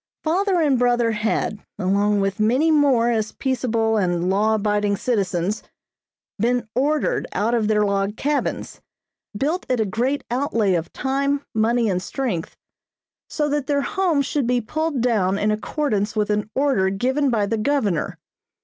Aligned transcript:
Father 0.23 0.59
and 0.61 0.79
brother 0.79 1.11
had, 1.11 1.63
along 1.77 2.21
with 2.21 2.39
many 2.39 2.71
more 2.71 3.11
as 3.11 3.33
peaceable 3.33 3.97
and 3.97 4.31
law 4.31 4.55
abiding 4.55 4.97
citizens, 4.97 5.61
been 6.39 6.67
ordered 6.73 7.27
out 7.33 7.53
of 7.53 7.67
their 7.67 7.85
log 7.85 8.17
cabins, 8.17 8.81
built 9.37 9.63
at 9.69 9.79
a 9.79 9.85
great 9.85 10.23
out 10.31 10.55
lay 10.55 10.73
of 10.73 10.91
time, 10.91 11.45
money 11.53 11.87
and 11.87 12.01
strength, 12.01 12.57
so 13.29 13.47
that 13.49 13.67
their 13.67 13.81
homes 13.83 14.25
should 14.25 14.47
be 14.47 14.59
pulled 14.59 15.01
down 15.01 15.37
in 15.37 15.51
accordance 15.51 16.15
with 16.15 16.31
an 16.31 16.49
order 16.55 16.89
given 16.89 17.29
by 17.29 17.45
the 17.45 17.59
Governor. 17.59 18.17